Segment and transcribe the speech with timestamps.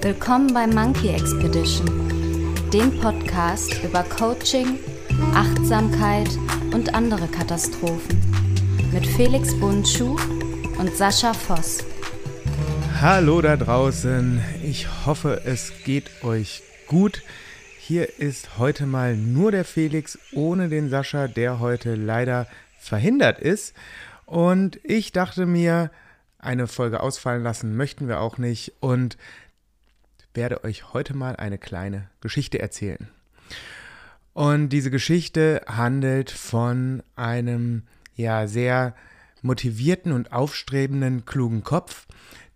[0.00, 4.78] Willkommen bei Monkey Expedition, dem Podcast über Coaching,
[5.34, 6.28] Achtsamkeit
[6.72, 8.22] und andere Katastrophen
[8.92, 10.16] mit Felix Buntschuh
[10.78, 11.84] und Sascha Voss.
[13.00, 17.24] Hallo da draußen, ich hoffe es geht euch gut.
[17.80, 22.46] Hier ist heute mal nur der Felix ohne den Sascha, der heute leider
[22.78, 23.74] verhindert ist.
[24.26, 25.90] Und ich dachte mir,
[26.38, 29.16] eine Folge ausfallen lassen möchten wir auch nicht und
[30.34, 33.08] werde euch heute mal eine kleine Geschichte erzählen.
[34.32, 37.82] Und diese Geschichte handelt von einem
[38.14, 38.94] ja sehr
[39.42, 42.06] motivierten und aufstrebenden klugen Kopf,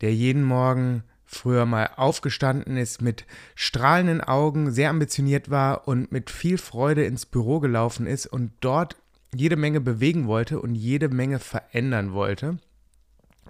[0.00, 6.30] der jeden Morgen früher mal aufgestanden ist, mit strahlenden Augen, sehr ambitioniert war und mit
[6.30, 8.96] viel Freude ins Büro gelaufen ist und dort
[9.34, 12.58] jede Menge bewegen wollte und jede Menge verändern wollte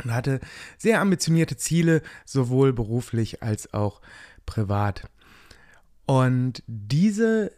[0.02, 0.40] und hatte
[0.78, 4.00] sehr ambitionierte Ziele, sowohl beruflich als auch
[4.46, 5.08] privat.
[6.06, 7.52] Und diese,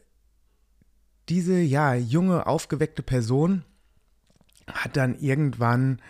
[1.29, 3.65] diese ja, junge, aufgeweckte Person
[4.67, 6.01] hat dann irgendwann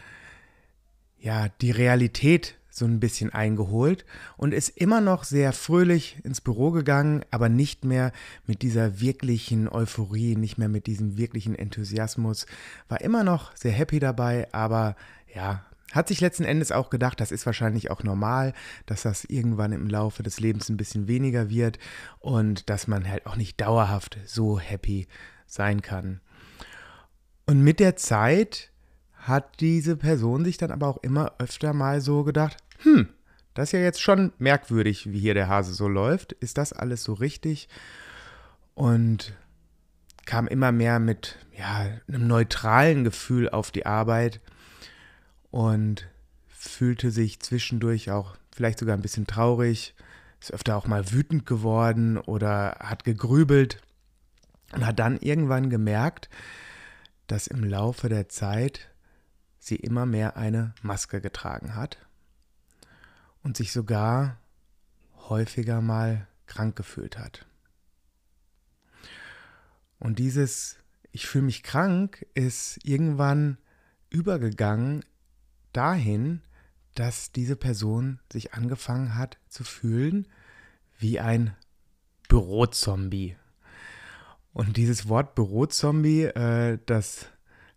[1.18, 4.04] ja die Realität so ein bisschen eingeholt
[4.36, 8.10] und ist immer noch sehr fröhlich ins Büro gegangen, aber nicht mehr
[8.46, 12.46] mit dieser wirklichen Euphorie, nicht mehr mit diesem wirklichen Enthusiasmus.
[12.88, 14.96] War immer noch sehr happy dabei, aber
[15.32, 15.64] ja,
[15.94, 18.52] hat sich letzten Endes auch gedacht, das ist wahrscheinlich auch normal,
[18.86, 21.78] dass das irgendwann im Laufe des Lebens ein bisschen weniger wird
[22.18, 25.06] und dass man halt auch nicht dauerhaft so happy
[25.46, 26.20] sein kann.
[27.46, 28.70] Und mit der Zeit
[29.14, 33.08] hat diese Person sich dann aber auch immer öfter mal so gedacht, hm,
[33.54, 36.32] das ist ja jetzt schon merkwürdig, wie hier der Hase so läuft.
[36.32, 37.68] Ist das alles so richtig?
[38.74, 39.34] Und
[40.26, 44.40] kam immer mehr mit ja, einem neutralen Gefühl auf die Arbeit
[45.54, 46.08] und
[46.48, 49.94] fühlte sich zwischendurch auch vielleicht sogar ein bisschen traurig,
[50.40, 53.80] ist öfter auch mal wütend geworden oder hat gegrübelt
[54.72, 56.28] und hat dann irgendwann gemerkt,
[57.28, 58.90] dass im Laufe der Zeit
[59.60, 61.98] sie immer mehr eine Maske getragen hat
[63.44, 64.38] und sich sogar
[65.28, 67.46] häufiger mal krank gefühlt hat.
[70.00, 70.78] Und dieses
[71.12, 73.56] Ich fühle mich krank ist irgendwann
[74.10, 75.04] übergegangen
[75.76, 76.42] dahin,
[76.94, 80.28] dass diese Person sich angefangen hat zu fühlen
[80.98, 81.54] wie ein
[82.28, 83.36] Bürozombie.
[84.52, 87.26] Und dieses Wort Bürozombie, äh, das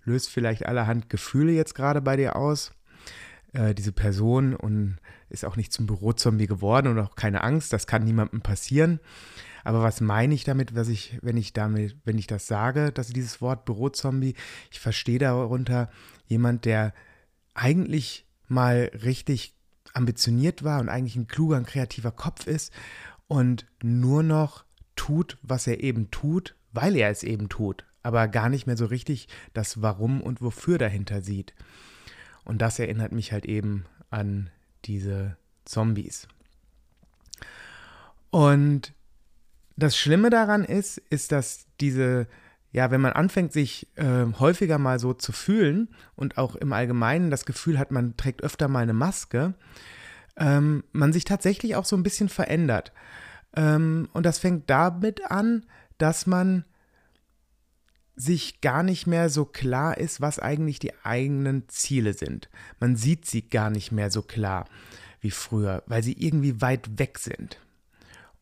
[0.03, 2.71] löst vielleicht allerhand Gefühle jetzt gerade bei dir aus.
[3.53, 4.97] Äh, diese Person und
[5.29, 8.99] ist auch nicht zum Bürozombie geworden und auch keine Angst, das kann niemandem passieren.
[9.63, 13.07] Aber was meine ich damit, was ich, wenn ich damit, wenn ich das sage, dass
[13.07, 14.35] dieses Wort Bürozombie,
[14.71, 15.89] ich verstehe darunter
[16.27, 16.93] jemand, der
[17.57, 19.53] eigentlich mal richtig
[19.93, 22.71] ambitioniert war und eigentlich ein kluger, ein kreativer Kopf ist
[23.27, 24.63] und nur noch
[24.95, 28.85] tut, was er eben tut, weil er es eben tut, aber gar nicht mehr so
[28.85, 31.53] richtig das Warum und Wofür dahinter sieht.
[32.45, 34.49] Und das erinnert mich halt eben an
[34.85, 35.35] diese
[35.65, 36.27] Zombies.
[38.29, 38.93] Und
[39.75, 42.27] das Schlimme daran ist, ist, dass diese,
[42.77, 47.31] ja, wenn man anfängt, sich äh, häufiger mal so zu fühlen und auch im Allgemeinen
[47.31, 49.55] das Gefühl hat, man trägt öfter mal eine Maske,
[50.35, 52.91] ähm, man sich tatsächlich auch so ein bisschen verändert.
[53.55, 55.65] Ähm, und das fängt damit an,
[55.97, 56.65] dass man
[58.15, 62.47] sich gar nicht mehr so klar ist, was eigentlich die eigenen Ziele sind.
[62.79, 64.65] Man sieht sie gar nicht mehr so klar
[65.19, 67.59] wie früher, weil sie irgendwie weit weg sind.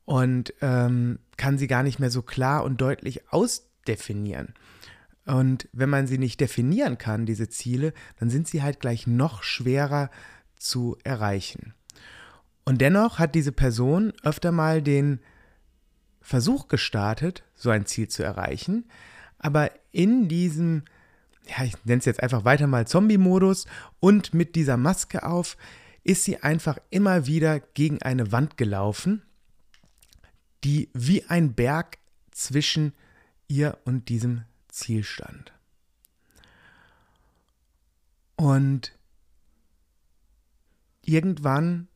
[0.04, 3.32] Und ähm, kann sie gar nicht mehr so klar und deutlich
[3.86, 4.54] ausdefinieren.
[5.26, 9.44] Und wenn man sie nicht definieren kann, diese Ziele, dann sind sie halt gleich noch
[9.44, 10.12] schwerer
[10.58, 11.74] zu erreichen.
[12.64, 15.20] Und dennoch hat diese Person öfter mal den
[16.22, 18.86] Versuch gestartet, so ein Ziel zu erreichen,
[19.38, 20.84] aber in diesem,
[21.48, 23.68] ja, ich nenne es jetzt einfach weiter mal Zombie-Modus
[24.00, 25.58] und mit dieser Maske auf,
[26.04, 29.24] ist sie einfach immer wieder gegen eine Wand gelaufen,
[30.64, 31.98] die wie ein Berg
[32.32, 32.94] zwischen
[33.48, 35.54] ihr und diesem Ziel stand.
[38.36, 38.98] Und
[41.02, 41.88] irgendwann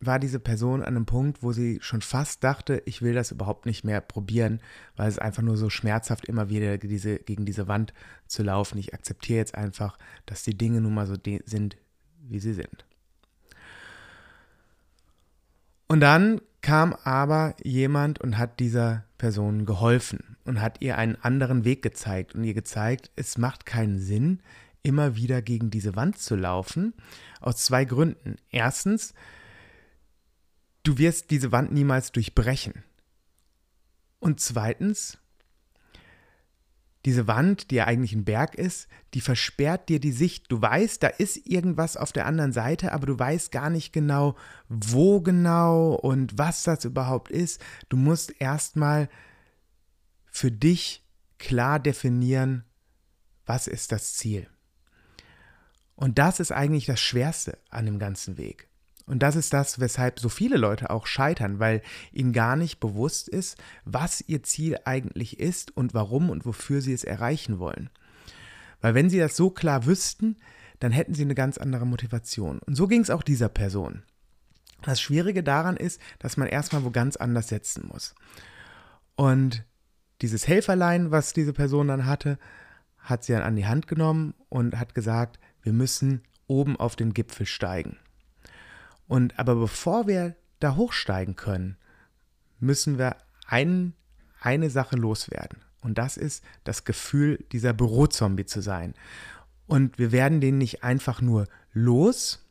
[0.00, 3.66] war diese Person an einem Punkt, wo sie schon fast dachte, ich will das überhaupt
[3.66, 4.60] nicht mehr probieren,
[4.96, 7.92] weil es einfach nur so schmerzhaft immer wieder diese, gegen diese Wand
[8.26, 8.78] zu laufen.
[8.78, 11.76] Ich akzeptiere jetzt einfach, dass die Dinge nun mal so sind,
[12.20, 12.84] wie sie sind.
[15.88, 21.64] Und dann kam aber jemand und hat dieser Person geholfen und hat ihr einen anderen
[21.64, 24.40] Weg gezeigt und ihr gezeigt, es macht keinen Sinn,
[24.82, 26.94] immer wieder gegen diese Wand zu laufen,
[27.40, 28.36] aus zwei Gründen.
[28.50, 29.12] Erstens,
[30.82, 32.82] du wirst diese Wand niemals durchbrechen.
[34.20, 35.18] Und zweitens,
[37.04, 40.50] diese Wand, die ja eigentlich ein Berg ist, die versperrt dir die Sicht.
[40.50, 44.34] Du weißt, da ist irgendwas auf der anderen Seite, aber du weißt gar nicht genau,
[44.68, 47.62] wo genau und was das überhaupt ist.
[47.88, 49.08] Du musst erstmal
[50.30, 51.04] für dich
[51.38, 52.64] klar definieren,
[53.46, 54.48] was ist das Ziel.
[55.94, 58.68] Und das ist eigentlich das Schwerste an dem ganzen Weg.
[59.06, 61.82] Und das ist das, weshalb so viele Leute auch scheitern, weil
[62.12, 66.92] ihnen gar nicht bewusst ist, was ihr Ziel eigentlich ist und warum und wofür sie
[66.92, 67.88] es erreichen wollen.
[68.82, 70.36] Weil wenn sie das so klar wüssten,
[70.78, 72.58] dann hätten sie eine ganz andere Motivation.
[72.60, 74.02] Und so ging es auch dieser Person.
[74.82, 78.14] Das Schwierige daran ist, dass man erstmal wo ganz anders setzen muss.
[79.16, 79.64] Und
[80.22, 82.38] dieses Helferlein, was diese Person dann hatte,
[82.98, 87.14] hat sie dann an die Hand genommen und hat gesagt, wir müssen oben auf den
[87.14, 87.96] Gipfel steigen.
[89.06, 91.76] Und aber bevor wir da hochsteigen können,
[92.60, 93.16] müssen wir
[93.46, 93.94] ein,
[94.40, 95.58] eine Sache loswerden.
[95.80, 98.94] Und das ist das Gefühl, dieser Bürozombie zu sein.
[99.66, 102.44] Und wir werden den nicht einfach nur los.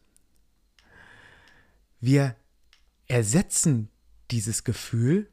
[2.00, 2.36] Wir
[3.08, 3.90] ersetzen
[4.32, 5.30] dieses Gefühl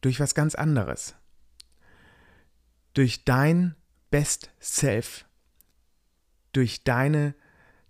[0.00, 1.14] durch was ganz anderes.
[2.94, 3.76] Durch dein
[4.10, 5.24] Best Self.
[6.52, 7.34] Durch deine,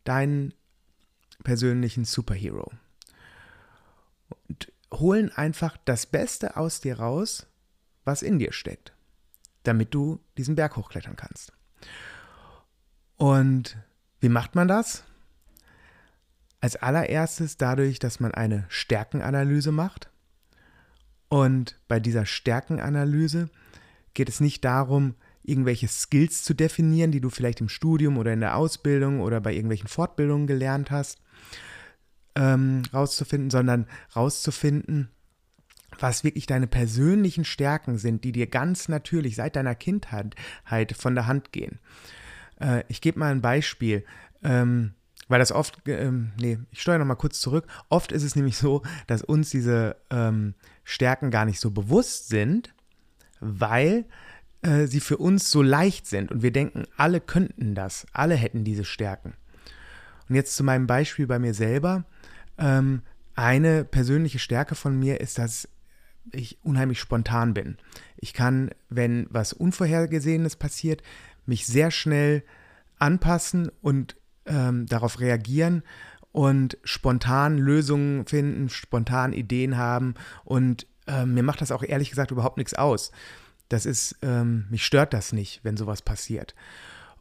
[0.05, 0.55] deinen
[1.43, 2.70] persönlichen Superhero.
[4.49, 7.47] Und holen einfach das Beste aus dir raus,
[8.05, 8.93] was in dir steckt,
[9.62, 11.52] damit du diesen Berg hochklettern kannst.
[13.17, 13.76] Und
[14.20, 15.05] wie macht man das?
[16.61, 20.11] Als allererstes dadurch, dass man eine Stärkenanalyse macht.
[21.29, 23.49] Und bei dieser Stärkenanalyse
[24.14, 28.40] geht es nicht darum, irgendwelche Skills zu definieren, die du vielleicht im Studium oder in
[28.40, 31.20] der Ausbildung oder bei irgendwelchen Fortbildungen gelernt hast,
[32.34, 35.10] ähm, rauszufinden, sondern rauszufinden,
[35.98, 41.14] was wirklich deine persönlichen Stärken sind, die dir ganz natürlich seit deiner Kindheit halt von
[41.14, 41.78] der Hand gehen.
[42.60, 44.04] Äh, ich gebe mal ein Beispiel.
[44.42, 44.94] Ähm,
[45.28, 47.66] weil das oft, ähm, nee, ich steuere nochmal kurz zurück.
[47.88, 52.74] Oft ist es nämlich so, dass uns diese ähm, Stärken gar nicht so bewusst sind,
[53.40, 54.04] weil
[54.62, 58.64] äh, sie für uns so leicht sind und wir denken, alle könnten das, alle hätten
[58.64, 59.34] diese Stärken.
[60.28, 62.04] Und jetzt zu meinem Beispiel bei mir selber.
[62.58, 63.02] Ähm,
[63.34, 65.69] eine persönliche Stärke von mir ist, dass
[66.31, 67.78] ich unheimlich spontan bin.
[68.16, 71.02] Ich kann, wenn was Unvorhergesehenes passiert,
[71.46, 72.44] mich sehr schnell
[72.98, 74.16] anpassen und
[74.46, 75.82] ähm, darauf reagieren
[76.32, 80.14] und spontan Lösungen finden, spontan Ideen haben.
[80.44, 83.10] Und ähm, mir macht das auch ehrlich gesagt überhaupt nichts aus.
[83.68, 86.54] Das ist, ähm, mich stört das nicht, wenn sowas passiert.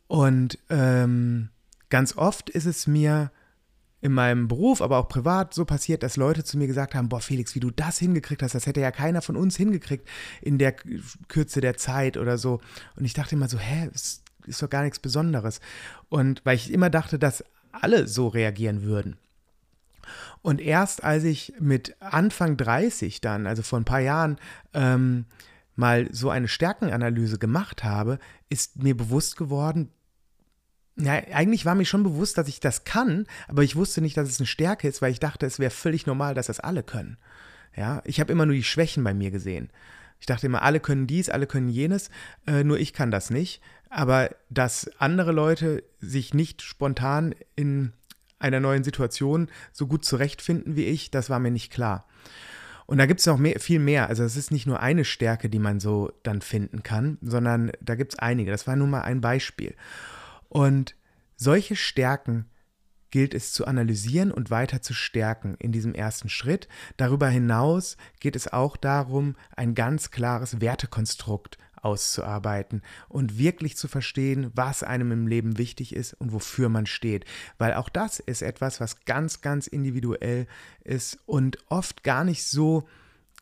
[0.08, 1.50] Und ähm,
[1.90, 3.32] ganz oft ist es mir
[4.02, 7.20] in meinem Beruf, aber auch privat so passiert, dass Leute zu mir gesagt haben, boah
[7.20, 10.08] Felix, wie du das hingekriegt hast, das hätte ja keiner von uns hingekriegt
[10.42, 10.74] in der
[11.28, 12.62] Kürze der Zeit oder so.
[12.96, 15.60] Und ich dachte immer so, hä, das ist doch gar nichts Besonderes.
[16.08, 19.18] Und weil ich immer dachte, dass alle so reagieren würden.
[20.42, 24.38] Und erst als ich mit Anfang 30 dann, also vor ein paar Jahren,
[24.74, 25.26] ähm,
[25.76, 28.20] mal so eine Stärkenanalyse gemacht habe,
[28.50, 29.92] ist mir bewusst geworden,
[30.98, 34.28] ja, eigentlich war mir schon bewusst, dass ich das kann, aber ich wusste nicht, dass
[34.28, 37.18] es eine Stärke ist, weil ich dachte, es wäre völlig normal, dass das alle können.
[37.76, 39.70] Ja, ich habe immer nur die Schwächen bei mir gesehen.
[40.20, 42.10] Ich dachte immer, alle können dies, alle können jenes,
[42.46, 43.62] äh, nur ich kann das nicht.
[43.90, 47.94] Aber dass andere Leute sich nicht spontan in
[48.40, 52.08] einer neuen Situation so gut zurechtfinden wie ich, das war mir nicht klar.
[52.86, 54.10] Und da gibt es noch mehr, viel mehr.
[54.10, 57.94] Also es ist nicht nur eine Stärke, die man so dann finden kann, sondern da
[57.94, 58.50] gibt es einige.
[58.50, 59.76] Das war nur mal ein Beispiel.
[60.48, 60.96] Und
[61.36, 62.48] solche Stärken
[63.12, 66.68] gilt es zu analysieren und weiter zu stärken in diesem ersten Schritt.
[66.98, 74.52] Darüber hinaus geht es auch darum, ein ganz klares Wertekonstrukt auszuarbeiten und wirklich zu verstehen,
[74.54, 77.26] was einem im Leben wichtig ist und wofür man steht.
[77.58, 80.48] Weil auch das ist etwas, was ganz, ganz individuell
[80.84, 82.88] ist und oft gar nicht so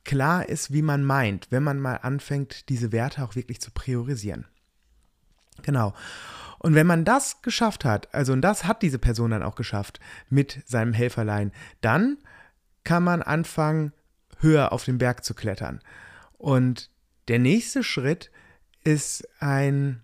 [0.03, 4.45] klar ist, wie man meint, wenn man mal anfängt, diese Werte auch wirklich zu priorisieren.
[5.63, 5.93] Genau.
[6.59, 9.99] Und wenn man das geschafft hat, also und das hat diese Person dann auch geschafft
[10.29, 11.51] mit seinem Helferlein,
[11.81, 12.17] dann
[12.83, 13.93] kann man anfangen,
[14.39, 15.81] höher auf den Berg zu klettern.
[16.37, 16.89] Und
[17.27, 18.31] der nächste Schritt
[18.83, 20.01] ist ein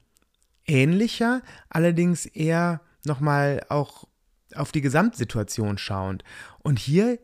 [0.65, 4.08] ähnlicher, allerdings eher nochmal auch
[4.56, 6.24] auf die Gesamtsituation schauend.
[6.60, 7.20] Und hier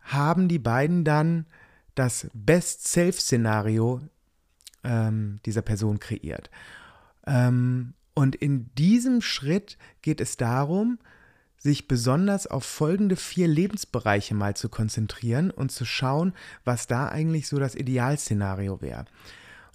[0.00, 1.46] haben die beiden dann
[1.94, 4.00] das Best-Self-Szenario
[4.84, 6.50] ähm, dieser Person kreiert.
[7.26, 10.98] Ähm, und in diesem Schritt geht es darum,
[11.62, 17.46] sich besonders auf folgende vier Lebensbereiche mal zu konzentrieren und zu schauen, was da eigentlich
[17.46, 19.04] so das Idealszenario wäre.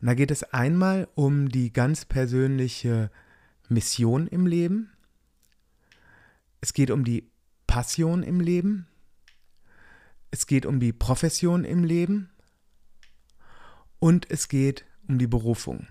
[0.01, 3.09] Und da geht es einmal um die ganz persönliche
[3.69, 4.91] Mission im Leben.
[6.59, 7.31] Es geht um die
[7.67, 8.87] Passion im Leben.
[10.29, 12.29] Es geht um die Profession im Leben.
[13.99, 15.87] Und es geht um die Berufung.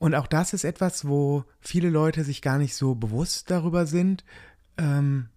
[0.00, 4.24] Und auch das ist etwas, wo viele Leute sich gar nicht so bewusst darüber sind,
[4.78, 5.28] ähm,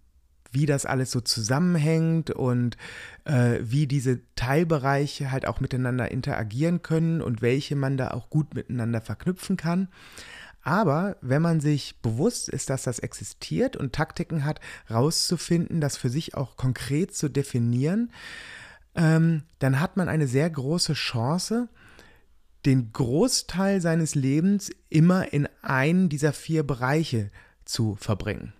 [0.52, 2.78] wie das alles so zusammenhängt und
[3.24, 8.54] äh, wie diese Teilbereiche halt auch miteinander interagieren können und welche man da auch gut
[8.54, 9.88] miteinander verknüpfen kann.
[10.62, 16.08] Aber wenn man sich bewusst ist, dass das existiert und Taktiken hat, rauszufinden, das für
[16.08, 18.10] sich auch konkret zu definieren,
[18.94, 21.68] ähm, dann hat man eine sehr große Chance,
[22.66, 27.30] den Großteil seines Lebens immer in einen dieser vier Bereiche
[27.64, 28.52] zu verbringen.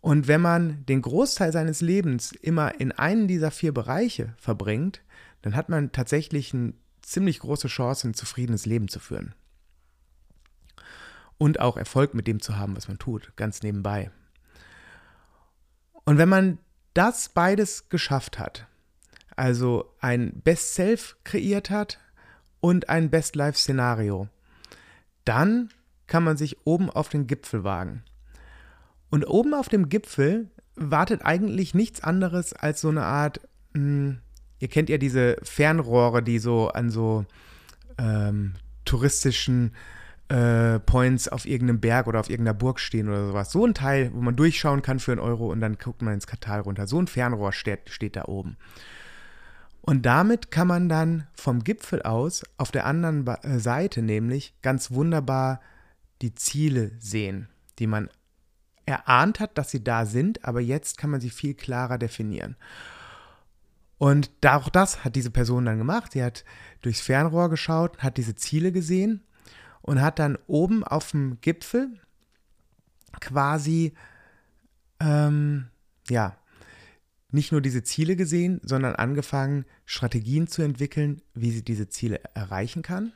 [0.00, 5.02] Und wenn man den Großteil seines Lebens immer in einen dieser vier Bereiche verbringt,
[5.42, 9.34] dann hat man tatsächlich eine ziemlich große Chance, ein zufriedenes Leben zu führen.
[11.36, 14.10] Und auch Erfolg mit dem zu haben, was man tut, ganz nebenbei.
[16.04, 16.58] Und wenn man
[16.94, 18.66] das beides geschafft hat,
[19.36, 21.98] also ein Best Self kreiert hat,
[22.60, 24.28] und ein Best-Life-Szenario.
[25.24, 25.70] Dann
[26.06, 28.02] kann man sich oben auf den Gipfel wagen.
[29.10, 33.40] Und oben auf dem Gipfel wartet eigentlich nichts anderes als so eine Art,
[33.72, 34.18] mh, hm,
[34.58, 37.24] ihr kennt ja diese Fernrohre, die so an so
[37.98, 39.72] ähm, touristischen
[40.28, 43.50] äh, Points auf irgendeinem Berg oder auf irgendeiner Burg stehen oder sowas.
[43.50, 46.26] So ein Teil, wo man durchschauen kann für einen Euro und dann guckt man ins
[46.26, 46.86] Katal runter.
[46.86, 48.56] So ein Fernrohr steht, steht da oben.
[49.88, 54.90] Und damit kann man dann vom Gipfel aus auf der anderen äh, Seite nämlich ganz
[54.90, 55.62] wunderbar
[56.20, 58.10] die Ziele sehen, die man
[58.84, 62.56] erahnt hat, dass sie da sind, aber jetzt kann man sie viel klarer definieren.
[63.96, 66.12] Und auch das hat diese Person dann gemacht.
[66.12, 66.44] Sie hat
[66.82, 69.22] durchs Fernrohr geschaut, hat diese Ziele gesehen
[69.80, 71.98] und hat dann oben auf dem Gipfel
[73.22, 73.94] quasi,
[75.00, 75.68] ähm,
[76.10, 76.36] ja,
[77.30, 82.82] nicht nur diese Ziele gesehen, sondern angefangen, Strategien zu entwickeln, wie sie diese Ziele erreichen
[82.82, 83.12] kann.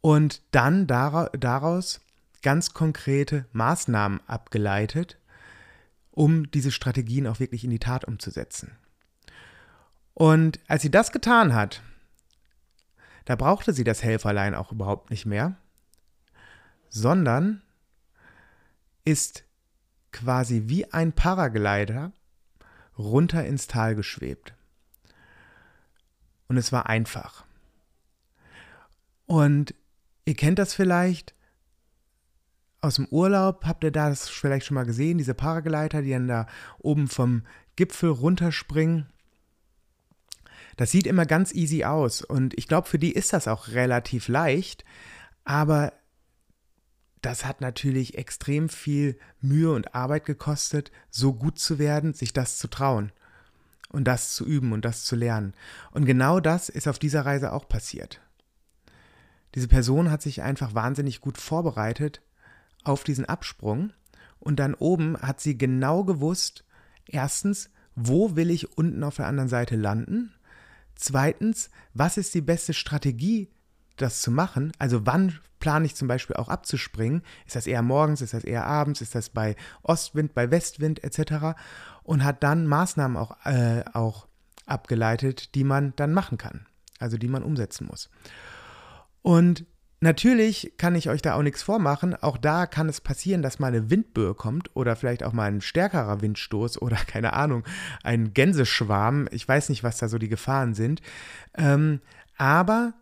[0.00, 2.00] Und dann daraus
[2.42, 5.18] ganz konkrete Maßnahmen abgeleitet,
[6.10, 8.72] um diese Strategien auch wirklich in die Tat umzusetzen.
[10.14, 11.82] Und als sie das getan hat,
[13.24, 15.56] da brauchte sie das Helferlein auch überhaupt nicht mehr,
[16.88, 17.62] sondern
[19.04, 19.44] ist
[20.10, 22.12] quasi wie ein Paraglider
[23.00, 24.54] runter ins Tal geschwebt.
[26.48, 27.44] Und es war einfach.
[29.26, 29.74] Und
[30.24, 31.34] ihr kennt das vielleicht
[32.80, 36.46] aus dem Urlaub, habt ihr das vielleicht schon mal gesehen, diese Paragleiter, die dann da
[36.78, 37.42] oben vom
[37.76, 39.06] Gipfel runterspringen.
[40.76, 44.28] Das sieht immer ganz easy aus und ich glaube, für die ist das auch relativ
[44.28, 44.84] leicht,
[45.44, 45.92] aber
[47.22, 52.58] das hat natürlich extrem viel Mühe und Arbeit gekostet, so gut zu werden, sich das
[52.58, 53.12] zu trauen
[53.90, 55.54] und das zu üben und das zu lernen.
[55.90, 58.20] Und genau das ist auf dieser Reise auch passiert.
[59.54, 62.22] Diese Person hat sich einfach wahnsinnig gut vorbereitet
[62.84, 63.92] auf diesen Absprung
[64.38, 66.64] und dann oben hat sie genau gewusst,
[67.06, 70.32] erstens, wo will ich unten auf der anderen Seite landen?
[70.94, 73.50] Zweitens, was ist die beste Strategie,
[74.02, 74.72] das zu machen?
[74.78, 77.22] Also wann plane ich zum Beispiel auch abzuspringen?
[77.46, 81.56] Ist das eher morgens, ist das eher abends, ist das bei Ostwind, bei Westwind etc.?
[82.02, 84.26] Und hat dann Maßnahmen auch, äh, auch
[84.66, 86.66] abgeleitet, die man dann machen kann,
[86.98, 88.10] also die man umsetzen muss.
[89.22, 89.66] Und
[90.02, 92.14] Natürlich kann ich euch da auch nichts vormachen.
[92.14, 95.60] Auch da kann es passieren, dass mal eine Windböe kommt oder vielleicht auch mal ein
[95.60, 97.64] stärkerer Windstoß oder keine Ahnung,
[98.02, 99.28] ein Gänseschwarm.
[99.30, 101.02] Ich weiß nicht, was da so die Gefahren sind.
[101.54, 102.00] Ähm,
[102.38, 102.94] aber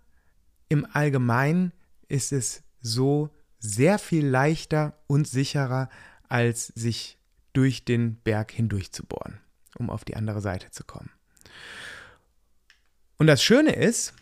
[0.68, 1.72] im Allgemeinen
[2.08, 5.88] ist es so sehr viel leichter und sicherer,
[6.28, 7.18] als sich
[7.52, 9.40] durch den Berg hindurch zu bohren,
[9.78, 11.10] um auf die andere Seite zu kommen.
[13.16, 14.14] Und das Schöne ist,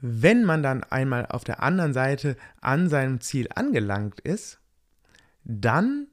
[0.00, 4.60] wenn man dann einmal auf der anderen Seite an seinem Ziel angelangt ist,
[5.44, 6.06] dann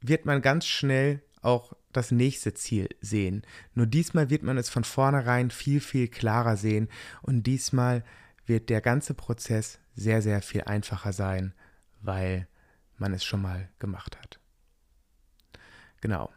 [0.00, 3.42] wird man ganz schnell auch das nächste Ziel sehen.
[3.74, 6.88] Nur diesmal wird man es von vornherein viel, viel klarer sehen
[7.22, 8.04] und diesmal
[8.46, 11.54] wird der ganze Prozess sehr, sehr viel einfacher sein,
[12.00, 12.46] weil
[12.98, 14.38] man es schon mal gemacht hat.
[16.00, 16.30] Genau.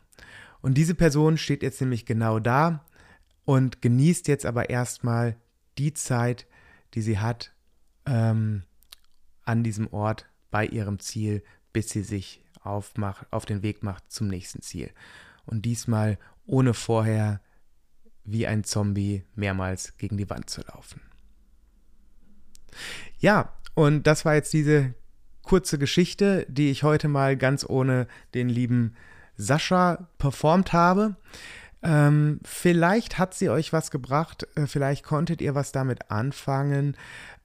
[0.61, 2.85] Und diese Person steht jetzt nämlich genau da
[3.45, 5.35] und genießt jetzt aber erstmal
[5.77, 6.47] die Zeit,
[6.93, 7.53] die sie hat,
[8.05, 8.63] ähm,
[9.43, 14.27] an diesem Ort bei ihrem Ziel, bis sie sich aufmacht, auf den Weg macht zum
[14.27, 14.91] nächsten Ziel.
[15.47, 17.41] Und diesmal ohne vorher
[18.23, 21.01] wie ein Zombie mehrmals gegen die Wand zu laufen.
[23.19, 24.93] Ja, und das war jetzt diese
[25.41, 28.95] kurze Geschichte, die ich heute mal ganz ohne den lieben
[29.37, 31.15] Sascha performt habe.
[31.81, 36.97] Ähm, vielleicht hat sie euch was gebracht, äh, vielleicht konntet ihr was damit anfangen.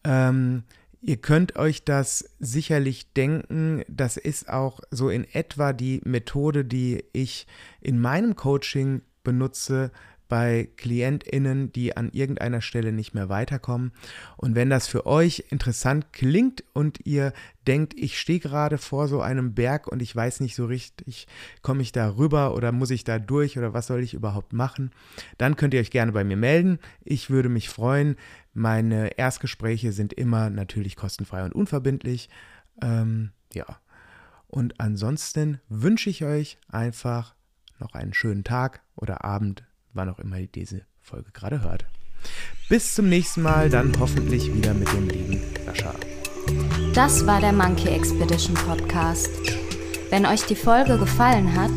[0.05, 0.65] Ähm,
[1.03, 7.05] ihr könnt euch das sicherlich denken, das ist auch so in etwa die Methode, die
[7.13, 7.47] ich
[7.81, 9.91] in meinem Coaching benutze,
[10.33, 13.93] bei KlientInnen, die an irgendeiner Stelle nicht mehr weiterkommen.
[14.39, 17.35] Und wenn das für euch interessant klingt und ihr
[17.67, 21.27] denkt, ich stehe gerade vor so einem Berg und ich weiß nicht so richtig,
[21.61, 24.91] komme ich da rüber oder muss ich da durch oder was soll ich überhaupt machen,
[25.37, 26.79] dann könnt ihr euch gerne bei mir melden.
[27.05, 28.17] Ich würde mich freuen.
[28.53, 32.29] Meine Erstgespräche sind immer natürlich kostenfrei und unverbindlich.
[32.83, 33.67] Ähm, ja.
[34.47, 37.35] Und ansonsten wünsche ich euch einfach
[37.79, 41.87] noch einen schönen Tag oder Abend, wann auch immer ihr diese Folge gerade hört.
[42.69, 45.95] Bis zum nächsten Mal, dann hoffentlich wieder mit dem lieben Sascha.
[46.95, 49.31] Das war der Monkey Expedition Podcast.
[50.11, 51.73] Wenn euch die Folge gefallen hat,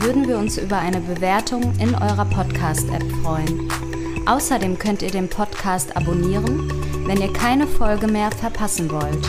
[0.00, 3.87] würden wir uns über eine Bewertung in eurer Podcast-App freuen.
[4.28, 6.70] Außerdem könnt ihr den Podcast abonnieren,
[7.06, 9.24] wenn ihr keine Folge mehr verpassen wollt.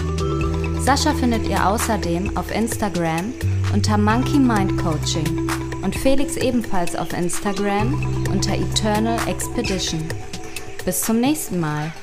[0.83, 3.33] Sascha findet ihr außerdem auf Instagram
[3.73, 5.49] unter Monkey Mind Coaching
[5.83, 10.03] und Felix ebenfalls auf Instagram unter Eternal Expedition.
[10.83, 11.93] Bis zum nächsten Mal.